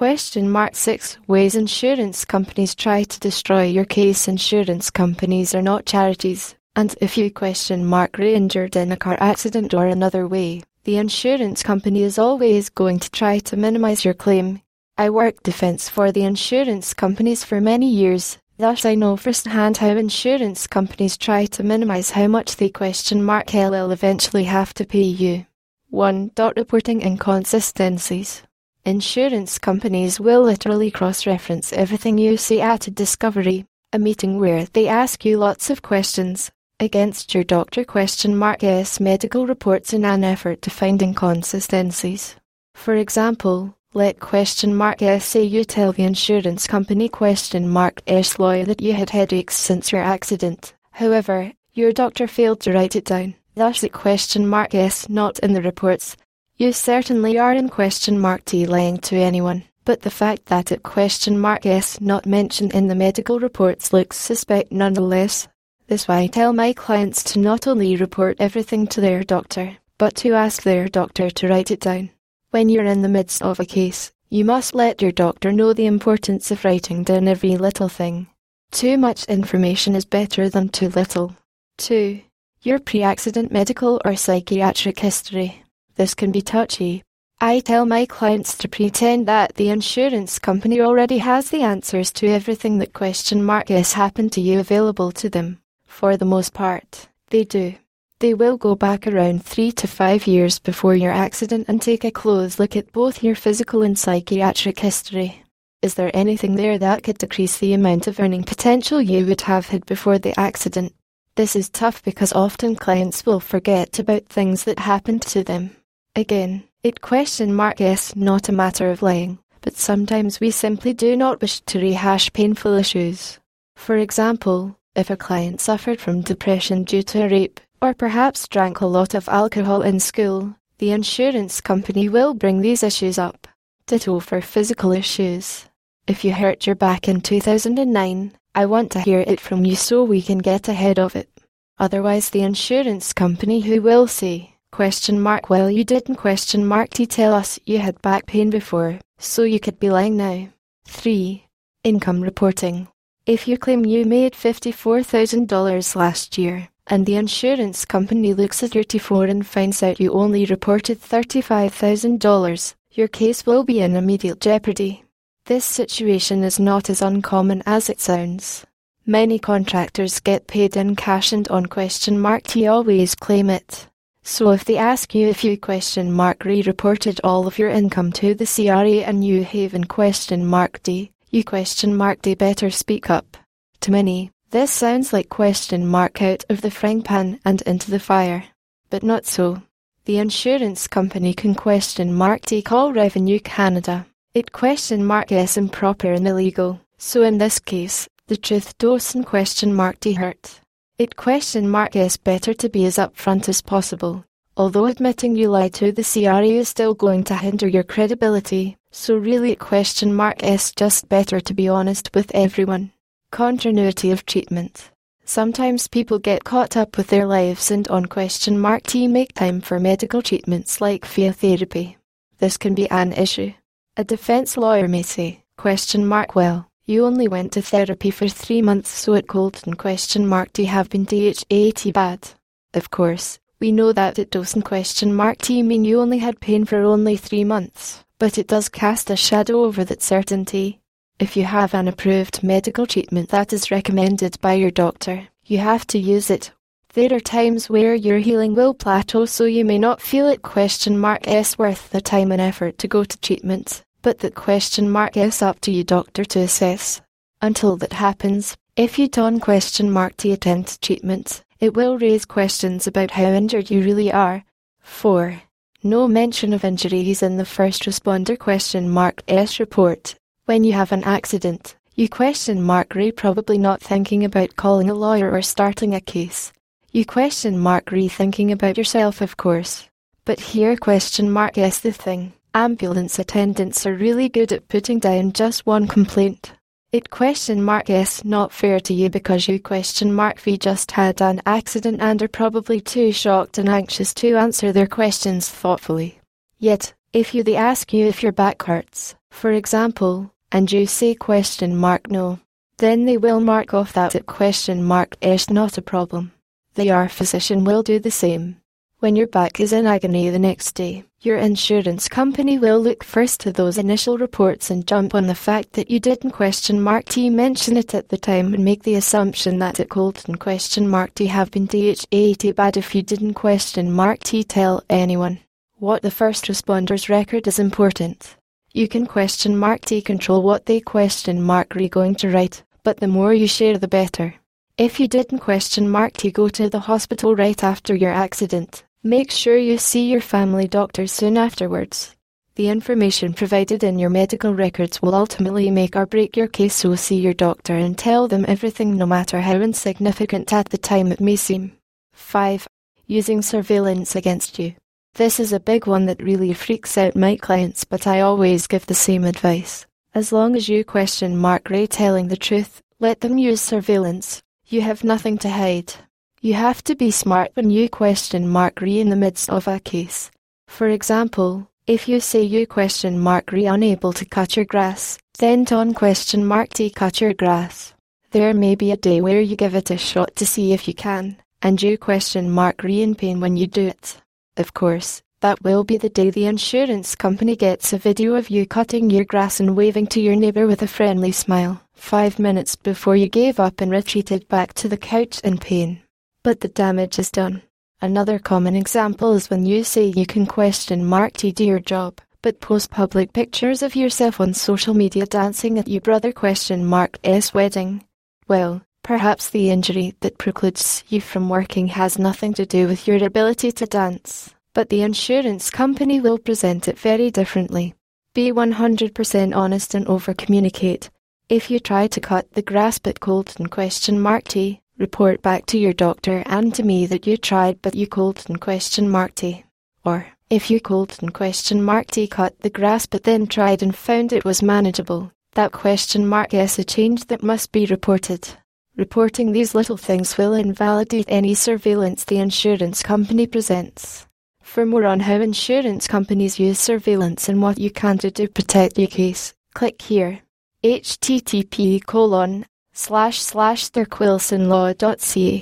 Question 0.00 0.50
mark 0.50 0.76
6 0.76 1.18
Ways 1.26 1.54
insurance 1.54 2.24
companies 2.24 2.74
try 2.74 3.02
to 3.02 3.20
destroy 3.20 3.64
your 3.64 3.84
case. 3.84 4.28
Insurance 4.28 4.88
companies 4.88 5.54
are 5.54 5.60
not 5.60 5.84
charities, 5.84 6.54
and 6.74 6.94
if 7.02 7.18
you 7.18 7.30
question 7.30 7.84
mark 7.84 8.16
re 8.16 8.34
injured 8.34 8.76
in 8.76 8.92
a 8.92 8.96
car 8.96 9.18
accident 9.20 9.74
or 9.74 9.86
another 9.88 10.26
way, 10.26 10.62
the 10.84 10.96
insurance 10.96 11.62
company 11.62 12.02
is 12.02 12.18
always 12.18 12.70
going 12.70 12.98
to 12.98 13.10
try 13.10 13.40
to 13.40 13.58
minimize 13.58 14.02
your 14.02 14.14
claim. 14.14 14.62
I 14.96 15.10
worked 15.10 15.42
defense 15.42 15.90
for 15.90 16.10
the 16.10 16.24
insurance 16.24 16.94
companies 16.94 17.44
for 17.44 17.60
many 17.60 17.90
years, 17.90 18.38
thus 18.56 18.86
I 18.86 18.94
know 18.94 19.18
firsthand 19.18 19.76
how 19.76 19.88
insurance 19.88 20.66
companies 20.66 21.18
try 21.18 21.44
to 21.44 21.62
minimize 21.62 22.12
how 22.12 22.26
much 22.26 22.56
they 22.56 22.70
question 22.70 23.22
mark 23.22 23.52
LL 23.52 23.90
eventually 23.90 24.44
have 24.44 24.72
to 24.74 24.86
pay 24.86 25.02
you. 25.02 25.44
1. 25.90 26.30
dot 26.34 26.56
Reporting 26.56 27.02
inconsistencies. 27.02 28.44
Insurance 28.90 29.56
companies 29.56 30.18
will 30.18 30.42
literally 30.42 30.90
cross 30.90 31.24
reference 31.24 31.72
everything 31.72 32.18
you 32.18 32.36
say 32.36 32.60
at 32.60 32.88
a 32.88 32.90
discovery, 32.90 33.64
a 33.92 34.00
meeting 34.00 34.40
where 34.40 34.64
they 34.64 34.88
ask 34.88 35.24
you 35.24 35.38
lots 35.38 35.70
of 35.70 35.80
questions, 35.80 36.50
against 36.80 37.32
your 37.32 37.44
doctor 37.44 37.84
question 37.84 38.36
mark 38.36 38.64
s 38.64 38.98
medical 38.98 39.46
reports 39.46 39.92
in 39.92 40.04
an 40.04 40.24
effort 40.24 40.60
to 40.62 40.70
find 40.70 41.00
inconsistencies. 41.00 42.34
For 42.74 42.96
example, 42.96 43.76
let 43.94 44.18
question 44.18 44.74
mark 44.74 45.02
s 45.02 45.24
say 45.24 45.44
you 45.44 45.62
tell 45.64 45.92
the 45.92 46.02
insurance 46.02 46.66
company 46.66 47.08
question 47.08 47.68
mark 47.68 48.02
s 48.08 48.40
lawyer 48.40 48.64
that 48.64 48.82
you 48.82 48.94
had 48.94 49.10
headaches 49.10 49.54
since 49.54 49.92
your 49.92 50.02
accident. 50.02 50.74
However, 50.90 51.52
your 51.74 51.92
doctor 51.92 52.26
failed 52.26 52.58
to 52.62 52.72
write 52.72 52.96
it 52.96 53.04
down, 53.04 53.36
thus 53.54 53.84
it 53.84 53.92
question 53.92 54.48
mark 54.48 54.74
s 54.74 55.08
not 55.08 55.38
in 55.38 55.52
the 55.52 55.62
reports, 55.62 56.16
you 56.60 56.74
certainly 56.74 57.38
are 57.38 57.54
in 57.54 57.70
question 57.70 58.18
mark 58.18 58.44
T 58.44 58.66
lying 58.66 58.98
to 58.98 59.16
anyone, 59.16 59.64
but 59.86 60.02
the 60.02 60.10
fact 60.10 60.44
that 60.46 60.70
it 60.70 60.82
question 60.82 61.38
mark 61.38 61.64
S 61.64 61.98
not 62.02 62.26
mentioned 62.26 62.74
in 62.74 62.86
the 62.86 62.94
medical 62.94 63.40
reports 63.40 63.94
looks 63.94 64.18
suspect 64.18 64.70
nonetheless. 64.70 65.48
This 65.86 66.06
why 66.06 66.18
I 66.18 66.26
tell 66.26 66.52
my 66.52 66.74
clients 66.74 67.22
to 67.32 67.38
not 67.38 67.66
only 67.66 67.96
report 67.96 68.36
everything 68.38 68.86
to 68.88 69.00
their 69.00 69.24
doctor, 69.24 69.78
but 69.96 70.14
to 70.16 70.34
ask 70.34 70.62
their 70.62 70.86
doctor 70.86 71.30
to 71.30 71.48
write 71.48 71.70
it 71.70 71.80
down. 71.80 72.10
When 72.50 72.68
you're 72.68 72.84
in 72.84 73.00
the 73.00 73.08
midst 73.08 73.40
of 73.40 73.58
a 73.58 73.64
case, 73.64 74.12
you 74.28 74.44
must 74.44 74.74
let 74.74 75.00
your 75.00 75.12
doctor 75.12 75.52
know 75.52 75.72
the 75.72 75.86
importance 75.86 76.50
of 76.50 76.62
writing 76.62 77.04
down 77.04 77.26
every 77.26 77.56
little 77.56 77.88
thing. 77.88 78.26
Too 78.70 78.98
much 78.98 79.24
information 79.24 79.96
is 79.96 80.04
better 80.04 80.50
than 80.50 80.68
too 80.68 80.90
little. 80.90 81.34
2. 81.78 82.20
Your 82.60 82.78
pre 82.78 83.02
accident 83.02 83.50
medical 83.50 83.98
or 84.04 84.14
psychiatric 84.14 84.98
history. 84.98 85.64
This 85.96 86.14
can 86.14 86.32
be 86.32 86.42
touchy. 86.42 87.02
I 87.40 87.60
tell 87.60 87.86
my 87.86 88.04
clients 88.04 88.56
to 88.58 88.68
pretend 88.68 89.26
that 89.26 89.54
the 89.54 89.70
insurance 89.70 90.38
company 90.38 90.80
already 90.80 91.18
has 91.18 91.48
the 91.48 91.62
answers 91.62 92.12
to 92.12 92.28
everything 92.28 92.78
that 92.78 92.92
question 92.92 93.42
mark 93.42 93.68
has 93.68 93.94
happened 93.94 94.32
to 94.32 94.42
you 94.42 94.60
available 94.60 95.10
to 95.12 95.30
them. 95.30 95.58
For 95.86 96.16
the 96.16 96.26
most 96.26 96.52
part, 96.52 97.08
they 97.30 97.44
do. 97.44 97.76
They 98.18 98.34
will 98.34 98.58
go 98.58 98.74
back 98.74 99.06
around 99.06 99.42
three 99.42 99.72
to 99.72 99.88
five 99.88 100.26
years 100.26 100.58
before 100.58 100.94
your 100.94 101.12
accident 101.12 101.64
and 101.68 101.80
take 101.80 102.04
a 102.04 102.10
close 102.10 102.58
look 102.58 102.76
at 102.76 102.92
both 102.92 103.22
your 103.22 103.34
physical 103.34 103.82
and 103.82 103.98
psychiatric 103.98 104.78
history. 104.78 105.42
Is 105.80 105.94
there 105.94 106.10
anything 106.12 106.56
there 106.56 106.76
that 106.76 107.02
could 107.02 107.16
decrease 107.16 107.56
the 107.56 107.72
amount 107.72 108.06
of 108.06 108.20
earning 108.20 108.44
potential 108.44 109.00
you 109.00 109.24
would 109.24 109.40
have 109.42 109.68
had 109.68 109.86
before 109.86 110.18
the 110.18 110.38
accident? 110.38 110.94
This 111.36 111.56
is 111.56 111.70
tough 111.70 112.02
because 112.02 112.34
often 112.34 112.76
clients 112.76 113.24
will 113.24 113.40
forget 113.40 113.98
about 113.98 114.26
things 114.26 114.64
that 114.64 114.80
happened 114.80 115.22
to 115.22 115.42
them. 115.42 115.76
Again, 116.16 116.64
it 116.82 117.00
question 117.00 117.54
mark 117.54 117.80
is 117.80 118.16
not 118.16 118.48
a 118.48 118.52
matter 118.52 118.90
of 118.90 119.02
lying, 119.02 119.38
but 119.60 119.76
sometimes 119.76 120.40
we 120.40 120.50
simply 120.50 120.92
do 120.92 121.16
not 121.16 121.40
wish 121.40 121.60
to 121.60 121.80
rehash 121.80 122.32
painful 122.32 122.74
issues. 122.74 123.38
For 123.76 123.96
example, 123.96 124.76
if 124.96 125.08
a 125.08 125.16
client 125.16 125.60
suffered 125.60 126.00
from 126.00 126.22
depression 126.22 126.82
due 126.84 127.02
to 127.04 127.24
a 127.24 127.28
rape, 127.28 127.60
or 127.80 127.94
perhaps 127.94 128.48
drank 128.48 128.80
a 128.80 128.86
lot 128.86 129.14
of 129.14 129.28
alcohol 129.28 129.82
in 129.82 130.00
school, 130.00 130.54
the 130.78 130.90
insurance 130.90 131.60
company 131.60 132.08
will 132.08 132.34
bring 132.34 132.60
these 132.60 132.82
issues 132.82 133.18
up. 133.18 133.46
Ditto 133.86 134.18
for 134.20 134.40
physical 134.40 134.92
issues. 134.92 135.66
If 136.06 136.24
you 136.24 136.32
hurt 136.32 136.66
your 136.66 136.76
back 136.76 137.08
in 137.08 137.20
2009, 137.20 138.32
I 138.54 138.66
want 138.66 138.90
to 138.92 139.00
hear 139.00 139.20
it 139.20 139.40
from 139.40 139.64
you 139.64 139.76
so 139.76 140.02
we 140.02 140.22
can 140.22 140.38
get 140.38 140.68
ahead 140.68 140.98
of 140.98 141.14
it. 141.14 141.30
Otherwise, 141.78 142.30
the 142.30 142.42
insurance 142.42 143.12
company 143.12 143.60
who 143.60 143.80
will 143.80 144.08
say, 144.08 144.49
Question 144.72 145.20
mark 145.20 145.50
well 145.50 145.68
you 145.68 145.82
didn't 145.84 146.14
question 146.14 146.64
mark 146.64 146.90
to 146.90 147.04
tell 147.04 147.34
us 147.34 147.58
you 147.66 147.78
had 147.78 148.00
back 148.02 148.26
pain 148.26 148.50
before, 148.50 149.00
so 149.18 149.42
you 149.42 149.58
could 149.58 149.80
be 149.80 149.90
lying 149.90 150.16
now. 150.16 150.48
3. 150.86 151.44
Income 151.82 152.20
reporting. 152.20 152.88
If 153.26 153.48
you 153.48 153.58
claim 153.58 153.84
you 153.84 154.04
made 154.04 154.34
$54,000 154.34 155.96
last 155.96 156.38
year, 156.38 156.68
and 156.86 157.04
the 157.04 157.16
insurance 157.16 157.84
company 157.84 158.32
looks 158.32 158.62
at 158.62 158.74
your 158.74 158.84
T4 158.84 159.28
and 159.28 159.46
finds 159.46 159.82
out 159.82 160.00
you 160.00 160.12
only 160.12 160.44
reported 160.46 161.00
$35,000, 161.00 162.74
your 162.92 163.08
case 163.08 163.44
will 163.44 163.64
be 163.64 163.80
in 163.80 163.96
immediate 163.96 164.40
jeopardy. 164.40 165.04
This 165.46 165.64
situation 165.64 166.44
is 166.44 166.60
not 166.60 166.88
as 166.88 167.02
uncommon 167.02 167.62
as 167.66 167.90
it 167.90 168.00
sounds. 168.00 168.64
Many 169.04 169.40
contractors 169.40 170.20
get 170.20 170.46
paid 170.46 170.76
in 170.76 170.94
cash 170.94 171.32
and 171.32 171.48
on 171.48 171.66
question 171.66 172.20
mark 172.20 172.44
T 172.44 172.68
always 172.68 173.16
claim 173.16 173.50
it. 173.50 173.88
So 174.22 174.50
if 174.50 174.64
they 174.64 174.76
ask 174.76 175.14
you 175.14 175.28
if 175.28 175.42
you 175.44 175.58
question 175.58 176.12
mark 176.12 176.44
re-reported 176.44 177.20
all 177.24 177.46
of 177.46 177.58
your 177.58 177.70
income 177.70 178.12
to 178.12 178.34
the 178.34 178.46
CRA 178.46 179.04
and 179.06 179.24
you 179.24 179.44
haven't 179.44 179.86
question 179.86 180.46
mark 180.46 180.82
D, 180.82 181.12
you 181.30 181.42
question 181.42 181.96
mark 181.96 182.22
D 182.22 182.34
better 182.34 182.70
speak 182.70 183.08
up. 183.08 183.36
To 183.80 183.90
many, 183.90 184.30
this 184.50 184.70
sounds 184.70 185.12
like 185.12 185.28
question 185.28 185.86
mark 185.86 186.20
out 186.20 186.44
of 186.50 186.60
the 186.60 186.70
frying 186.70 187.02
pan 187.02 187.40
and 187.44 187.62
into 187.62 187.90
the 187.90 188.00
fire. 188.00 188.44
But 188.90 189.02
not 189.02 189.26
so. 189.26 189.62
The 190.04 190.18
insurance 190.18 190.86
company 190.86 191.34
can 191.34 191.54
question 191.54 192.12
mark 192.12 192.42
D 192.42 192.62
call 192.62 192.92
Revenue 192.92 193.40
Canada. 193.40 194.06
It 194.34 194.52
question 194.52 195.04
mark 195.04 195.32
S 195.32 195.56
improper 195.56 196.12
and 196.12 196.26
illegal. 196.26 196.80
So 196.98 197.22
in 197.22 197.38
this 197.38 197.58
case, 197.58 198.08
the 198.26 198.36
truth 198.36 198.76
doesn't 198.78 199.24
question 199.24 199.74
mark 199.74 199.98
D 200.00 200.12
hurt. 200.12 200.60
It 201.00 201.16
question 201.16 201.66
mark 201.66 201.96
is 201.96 202.18
better 202.18 202.52
to 202.52 202.68
be 202.68 202.84
as 202.84 202.98
upfront 202.98 203.48
as 203.48 203.62
possible. 203.62 204.22
Although 204.54 204.84
admitting 204.84 205.34
you 205.34 205.48
lied 205.48 205.72
to 205.80 205.92
the 205.92 206.04
CRA 206.04 206.44
is 206.44 206.68
still 206.68 206.92
going 206.92 207.24
to 207.24 207.36
hinder 207.36 207.66
your 207.66 207.84
credibility, 207.84 208.76
so 208.90 209.16
really 209.16 209.56
question 209.56 210.12
mark 210.12 210.42
is 210.42 210.72
just 210.72 211.08
better 211.08 211.40
to 211.40 211.54
be 211.54 211.68
honest 211.68 212.10
with 212.12 212.30
everyone. 212.34 212.92
Continuity 213.30 214.10
of 214.10 214.26
treatment. 214.26 214.90
Sometimes 215.24 215.88
people 215.88 216.18
get 216.18 216.44
caught 216.44 216.76
up 216.76 216.98
with 216.98 217.06
their 217.06 217.24
lives 217.24 217.70
and 217.70 217.88
on 217.88 218.04
question 218.04 218.58
mark 218.58 218.82
T 218.82 219.08
make 219.08 219.32
time 219.32 219.62
for 219.62 219.80
medical 219.80 220.20
treatments 220.20 220.82
like 220.82 221.06
physiotherapy. 221.06 221.96
This 222.40 222.58
can 222.58 222.74
be 222.74 222.90
an 222.90 223.14
issue. 223.14 223.54
A 223.96 224.04
defense 224.04 224.58
lawyer 224.58 224.86
may 224.86 225.00
say, 225.00 225.44
question 225.56 226.06
mark 226.06 226.34
well, 226.34 226.69
you 226.86 227.04
only 227.04 227.28
went 227.28 227.52
to 227.52 227.62
therapy 227.62 228.10
for 228.10 228.28
three 228.28 228.62
months, 228.62 228.90
so 228.90 229.14
it 229.14 229.28
Colton 229.28 229.74
question 229.74 230.26
mark 230.26 230.52
do 230.52 230.62
you 230.62 230.68
have 230.68 230.88
been 230.88 231.04
DHAT 231.04 231.92
bad? 231.92 232.30
Of 232.74 232.90
course, 232.90 233.38
we 233.60 233.70
know 233.70 233.92
that 233.92 234.18
it 234.18 234.30
doesn't 234.30 234.62
question 234.62 235.14
mark 235.14 235.38
T 235.38 235.62
mean 235.62 235.84
you 235.84 236.00
only 236.00 236.18
had 236.18 236.40
pain 236.40 236.64
for 236.64 236.82
only 236.82 237.16
three 237.16 237.44
months, 237.44 238.04
but 238.18 238.38
it 238.38 238.46
does 238.46 238.68
cast 238.68 239.10
a 239.10 239.16
shadow 239.16 239.64
over 239.64 239.84
that 239.84 240.02
certainty. 240.02 240.80
If 241.18 241.36
you 241.36 241.44
have 241.44 241.74
an 241.74 241.86
approved 241.86 242.42
medical 242.42 242.86
treatment 242.86 243.28
that 243.28 243.52
is 243.52 243.70
recommended 243.70 244.40
by 244.40 244.54
your 244.54 244.70
doctor, 244.70 245.28
you 245.44 245.58
have 245.58 245.86
to 245.88 245.98
use 245.98 246.30
it. 246.30 246.52
There 246.94 247.12
are 247.12 247.20
times 247.20 247.68
where 247.68 247.94
your 247.94 248.18
healing 248.18 248.54
will 248.54 248.74
plateau 248.74 249.26
so 249.26 249.44
you 249.44 249.64
may 249.64 249.78
not 249.78 250.00
feel 250.00 250.28
it 250.28 250.42
question 250.42 250.98
mark 250.98 251.28
S 251.28 251.58
worth 251.58 251.90
the 251.90 252.00
time 252.00 252.32
and 252.32 252.40
effort 252.40 252.78
to 252.78 252.88
go 252.88 253.04
to 253.04 253.20
treatment 253.20 253.84
but 254.02 254.18
that 254.20 254.34
question 254.34 254.90
mark 254.90 255.16
is 255.16 255.42
up 255.42 255.60
to 255.60 255.70
you 255.70 255.84
doctor 255.84 256.24
to 256.24 256.40
assess. 256.40 257.00
Until 257.42 257.76
that 257.78 257.94
happens, 257.94 258.56
if 258.76 258.98
you 258.98 259.08
don't 259.08 259.40
question 259.40 259.90
mark 259.90 260.16
to 260.18 260.30
attend 260.30 260.80
treatment, 260.80 261.42
it 261.58 261.74
will 261.74 261.98
raise 261.98 262.24
questions 262.24 262.86
about 262.86 263.10
how 263.10 263.24
injured 263.24 263.70
you 263.70 263.82
really 263.82 264.12
are. 264.12 264.44
4. 264.80 265.42
No 265.82 266.06
mention 266.08 266.52
of 266.52 266.64
injuries 266.64 267.22
in 267.22 267.36
the 267.36 267.44
first 267.44 267.84
responder 267.84 268.38
question 268.38 268.88
mark 268.88 269.22
S 269.28 269.58
report. 269.60 270.14
When 270.44 270.64
you 270.64 270.72
have 270.72 270.92
an 270.92 271.04
accident, 271.04 271.76
you 271.94 272.08
question 272.08 272.62
mark 272.62 272.94
re 272.94 273.12
probably 273.12 273.58
not 273.58 273.80
thinking 273.80 274.24
about 274.24 274.56
calling 274.56 274.88
a 274.90 274.94
lawyer 274.94 275.30
or 275.30 275.42
starting 275.42 275.94
a 275.94 276.00
case. 276.00 276.52
You 276.92 277.04
question 277.04 277.58
mark 277.58 277.90
re 277.90 278.08
thinking 278.08 278.52
about 278.52 278.76
yourself 278.76 279.20
of 279.20 279.36
course. 279.36 279.88
But 280.24 280.40
here 280.40 280.76
question 280.76 281.30
mark 281.30 281.56
S 281.56 281.80
the 281.80 281.92
thing. 281.92 282.32
Ambulance 282.54 283.18
attendants 283.18 283.86
are 283.86 283.94
really 283.94 284.28
good 284.28 284.52
at 284.52 284.68
putting 284.68 284.98
down 284.98 285.32
just 285.32 285.66
one 285.66 285.86
complaint. 285.86 286.52
It 286.92 287.10
question 287.10 287.62
mark 287.62 287.88
S 287.88 288.24
not 288.24 288.52
fair 288.52 288.80
to 288.80 288.92
you 288.92 289.08
because 289.08 289.46
you 289.46 289.60
question 289.60 290.12
mark 290.12 290.40
V 290.40 290.58
just 290.58 290.90
had 290.90 291.22
an 291.22 291.40
accident 291.46 292.00
and 292.00 292.20
are 292.22 292.28
probably 292.28 292.80
too 292.80 293.12
shocked 293.12 293.58
and 293.58 293.68
anxious 293.68 294.12
to 294.14 294.36
answer 294.36 294.72
their 294.72 294.88
questions 294.88 295.48
thoughtfully. 295.48 296.18
Yet, 296.58 296.94
If 297.12 297.34
you 297.34 297.42
they 297.42 297.56
ask 297.56 297.92
you 297.92 298.06
if 298.06 298.22
your 298.22 298.30
back 298.30 298.62
hurts, 298.62 299.16
for 299.32 299.50
example, 299.50 300.32
and 300.52 300.70
you 300.70 300.86
say 300.86 301.16
question 301.16 301.76
mark 301.76 302.08
no, 302.08 302.38
then 302.78 303.04
they 303.04 303.16
will 303.16 303.40
mark 303.40 303.74
off 303.74 303.92
that 303.94 304.14
at 304.14 304.26
question 304.26 304.84
mark 304.84 305.16
is 305.20 305.50
not 305.50 305.76
a 305.76 305.82
problem. 305.82 306.30
The 306.74 306.86
your 306.86 307.08
physician 307.08 307.64
will 307.64 307.82
do 307.82 307.98
the 307.98 308.12
same. 308.12 308.59
When 309.00 309.16
your 309.16 309.28
back 309.28 309.60
is 309.60 309.72
in 309.72 309.86
agony 309.86 310.28
the 310.28 310.38
next 310.38 310.72
day, 310.72 311.04
your 311.22 311.38
insurance 311.38 312.06
company 312.06 312.58
will 312.58 312.78
look 312.78 313.02
first 313.02 313.40
to 313.40 313.50
those 313.50 313.78
initial 313.78 314.18
reports 314.18 314.70
and 314.70 314.86
jump 314.86 315.14
on 315.14 315.26
the 315.26 315.34
fact 315.34 315.72
that 315.72 315.90
you 315.90 315.98
didn't 315.98 316.32
question 316.32 316.82
mark 316.82 317.06
T 317.06 317.30
mention 317.30 317.78
it 317.78 317.94
at 317.94 318.10
the 318.10 318.18
time 318.18 318.52
and 318.52 318.62
make 318.62 318.82
the 318.82 318.96
assumption 318.96 319.58
that 319.58 319.80
it 319.80 319.88
could 319.88 320.20
and 320.28 320.38
question 320.38 320.86
mark 320.86 321.14
T 321.14 321.28
have 321.28 321.50
been 321.50 321.64
DHA 321.64 322.52
bad 322.52 322.76
if 322.76 322.94
you 322.94 323.00
didn't 323.00 323.32
question 323.32 323.90
mark 323.90 324.18
T 324.18 324.44
tell 324.44 324.84
anyone. 324.90 325.40
What 325.78 326.02
the 326.02 326.10
first 326.10 326.46
responder's 326.46 327.08
record 327.08 327.46
is 327.48 327.58
important. 327.58 328.36
You 328.74 328.86
can 328.86 329.06
question 329.06 329.56
mark 329.56 329.80
T 329.86 330.02
control 330.02 330.42
what 330.42 330.66
they 330.66 330.78
question 330.78 331.40
mark 331.40 331.74
re 331.74 331.88
going 331.88 332.16
to 332.16 332.28
write, 332.28 332.64
but 332.84 333.00
the 333.00 333.08
more 333.08 333.32
you 333.32 333.46
share 333.46 333.78
the 333.78 333.88
better. 333.88 334.34
If 334.76 335.00
you 335.00 335.08
didn't 335.08 335.38
question 335.38 335.88
mark 335.88 336.18
T 336.18 336.30
go 336.30 336.50
to 336.50 336.68
the 336.68 336.80
hospital 336.80 337.34
right 337.34 337.64
after 337.64 337.94
your 337.94 338.12
accident, 338.12 338.84
Make 339.02 339.30
sure 339.30 339.56
you 339.56 339.78
see 339.78 340.10
your 340.10 340.20
family 340.20 340.68
doctor 340.68 341.06
soon 341.06 341.38
afterwards. 341.38 342.14
The 342.56 342.68
information 342.68 343.32
provided 343.32 343.82
in 343.82 343.98
your 343.98 344.10
medical 344.10 344.52
records 344.52 345.00
will 345.00 345.14
ultimately 345.14 345.70
make 345.70 345.96
or 345.96 346.04
break 346.04 346.36
your 346.36 346.48
case, 346.48 346.74
so 346.74 346.94
see 346.96 347.18
your 347.18 347.32
doctor 347.32 347.74
and 347.74 347.96
tell 347.96 348.28
them 348.28 348.44
everything 348.46 348.98
no 348.98 349.06
matter 349.06 349.40
how 349.40 349.54
insignificant 349.54 350.52
at 350.52 350.68
the 350.68 350.76
time 350.76 351.12
it 351.12 351.20
may 351.20 351.36
seem. 351.36 351.72
5. 352.12 352.68
Using 353.06 353.40
surveillance 353.40 354.14
against 354.16 354.58
you. 354.58 354.74
This 355.14 355.40
is 355.40 355.54
a 355.54 355.60
big 355.60 355.86
one 355.86 356.04
that 356.04 356.22
really 356.22 356.52
freaks 356.52 356.98
out 356.98 357.16
my 357.16 357.36
clients, 357.36 357.84
but 357.84 358.06
I 358.06 358.20
always 358.20 358.66
give 358.66 358.84
the 358.84 358.92
same 358.92 359.24
advice. 359.24 359.86
As 360.14 360.30
long 360.30 360.54
as 360.54 360.68
you 360.68 360.84
question 360.84 361.38
Mark 361.38 361.70
Ray 361.70 361.86
telling 361.86 362.28
the 362.28 362.36
truth, 362.36 362.82
let 362.98 363.22
them 363.22 363.38
use 363.38 363.62
surveillance. 363.62 364.42
You 364.66 364.82
have 364.82 365.04
nothing 365.04 365.38
to 365.38 365.48
hide. 365.48 365.94
You 366.42 366.54
have 366.54 366.82
to 366.84 366.94
be 366.94 367.10
smart 367.10 367.50
when 367.52 367.68
you 367.68 367.90
question 367.90 368.48
Mark 368.48 368.80
Ree 368.80 368.98
in 368.98 369.10
the 369.10 369.14
midst 369.14 369.50
of 369.50 369.68
a 369.68 369.78
case. 369.78 370.30
For 370.68 370.88
example, 370.88 371.68
if 371.86 372.08
you 372.08 372.18
say 372.18 372.42
you 372.42 372.66
question 372.66 373.20
Mark 373.20 373.52
Ree 373.52 373.66
unable 373.66 374.14
to 374.14 374.24
cut 374.24 374.56
your 374.56 374.64
grass, 374.64 375.18
then 375.38 375.64
don't 375.64 375.92
question 375.92 376.46
Mark 376.46 376.70
T 376.70 376.88
cut 376.88 377.20
your 377.20 377.34
grass. 377.34 377.92
There 378.30 378.54
may 378.54 378.74
be 378.74 378.90
a 378.90 378.96
day 378.96 379.20
where 379.20 379.42
you 379.42 379.54
give 379.54 379.74
it 379.74 379.90
a 379.90 379.98
shot 379.98 380.34
to 380.36 380.46
see 380.46 380.72
if 380.72 380.88
you 380.88 380.94
can, 380.94 381.36
and 381.60 381.82
you 381.82 381.98
question 381.98 382.50
Mark 382.50 382.82
Ree 382.84 383.02
in 383.02 383.14
pain 383.14 383.40
when 383.40 383.58
you 383.58 383.66
do 383.66 383.88
it. 383.88 384.16
Of 384.56 384.72
course, 384.72 385.20
that 385.42 385.62
will 385.62 385.84
be 385.84 385.98
the 385.98 386.08
day 386.08 386.30
the 386.30 386.46
insurance 386.46 387.14
company 387.14 387.54
gets 387.54 387.92
a 387.92 387.98
video 387.98 388.34
of 388.34 388.48
you 388.48 388.64
cutting 388.64 389.10
your 389.10 389.26
grass 389.26 389.60
and 389.60 389.76
waving 389.76 390.06
to 390.06 390.22
your 390.22 390.36
neighbour 390.36 390.66
with 390.66 390.80
a 390.80 390.86
friendly 390.86 391.32
smile, 391.32 391.82
five 391.92 392.38
minutes 392.38 392.76
before 392.76 393.14
you 393.14 393.28
gave 393.28 393.60
up 393.60 393.82
and 393.82 393.90
retreated 393.90 394.48
back 394.48 394.72
to 394.72 394.88
the 394.88 394.96
couch 394.96 395.38
in 395.40 395.58
pain 395.58 396.00
but 396.42 396.60
the 396.60 396.68
damage 396.68 397.18
is 397.18 397.30
done. 397.30 397.62
Another 398.02 398.38
common 398.38 398.76
example 398.76 399.34
is 399.34 399.50
when 399.50 399.66
you 399.66 399.84
say 399.84 400.06
you 400.16 400.24
can 400.24 400.46
question 400.46 401.04
Mark 401.04 401.34
T 401.34 401.52
do 401.52 401.64
your 401.64 401.80
job, 401.80 402.20
but 402.42 402.60
post 402.60 402.90
public 402.90 403.32
pictures 403.32 403.82
of 403.82 403.94
yourself 403.94 404.40
on 404.40 404.54
social 404.54 404.94
media 404.94 405.26
dancing 405.26 405.78
at 405.78 405.88
your 405.88 406.00
brother 406.00 406.32
question 406.32 406.86
Mark 406.86 407.18
S 407.22 407.52
wedding. 407.52 408.04
Well, 408.48 408.82
perhaps 409.02 409.50
the 409.50 409.70
injury 409.70 410.14
that 410.20 410.38
precludes 410.38 411.04
you 411.08 411.20
from 411.20 411.50
working 411.50 411.88
has 411.88 412.18
nothing 412.18 412.54
to 412.54 412.64
do 412.64 412.88
with 412.88 413.06
your 413.06 413.22
ability 413.22 413.72
to 413.72 413.86
dance, 413.86 414.54
but 414.72 414.88
the 414.88 415.02
insurance 415.02 415.70
company 415.70 416.20
will 416.20 416.38
present 416.38 416.88
it 416.88 416.98
very 416.98 417.30
differently. 417.30 417.94
Be 418.32 418.50
100% 418.52 419.54
honest 419.54 419.94
and 419.94 420.06
over 420.08 420.32
communicate. 420.32 421.10
If 421.50 421.70
you 421.70 421.80
try 421.80 422.06
to 422.06 422.20
cut 422.20 422.52
the 422.52 422.62
grass 422.62 422.98
but 422.98 423.20
Colton 423.20 423.66
question 423.66 424.20
Mark 424.20 424.44
T, 424.44 424.80
Report 425.00 425.40
back 425.40 425.64
to 425.64 425.78
your 425.78 425.94
doctor 425.94 426.42
and 426.44 426.74
to 426.74 426.82
me 426.82 427.06
that 427.06 427.26
you 427.26 427.38
tried 427.38 427.80
but 427.80 427.94
you 427.94 428.06
could 428.06 428.38
and 428.50 428.60
question 428.60 429.08
mark 429.08 429.34
T. 429.34 429.64
Or, 430.04 430.26
if 430.50 430.70
you 430.70 430.78
could 430.78 431.16
and 431.22 431.32
question 431.32 431.82
mark 431.82 432.08
T 432.08 432.26
cut 432.26 432.60
the 432.60 432.68
grass 432.68 433.06
but 433.06 433.22
then 433.22 433.46
tried 433.46 433.82
and 433.82 433.96
found 433.96 434.30
it 434.30 434.44
was 434.44 434.62
manageable, 434.62 435.32
that 435.54 435.72
question 435.72 436.26
mark 436.26 436.52
is 436.52 436.78
a 436.78 436.84
change 436.84 437.28
that 437.28 437.42
must 437.42 437.72
be 437.72 437.86
reported. 437.86 438.46
Reporting 438.94 439.52
these 439.52 439.74
little 439.74 439.96
things 439.96 440.36
will 440.36 440.52
invalidate 440.52 441.24
any 441.28 441.54
surveillance 441.54 442.24
the 442.24 442.36
insurance 442.36 443.02
company 443.02 443.46
presents. 443.46 444.26
For 444.60 444.84
more 444.84 445.06
on 445.06 445.20
how 445.20 445.36
insurance 445.36 446.06
companies 446.06 446.60
use 446.60 446.78
surveillance 446.78 447.48
and 447.48 447.62
what 447.62 447.78
you 447.78 447.90
can 447.90 448.18
do 448.18 448.28
to 448.32 448.48
protect 448.48 448.98
your 448.98 449.08
case, 449.08 449.54
click 449.72 450.02
here. 450.02 450.40
http 450.84 452.04
colon 452.04 452.66
slash 453.04 453.36
slash 453.50 453.82
derekwilsonlaw.ca 453.94 455.52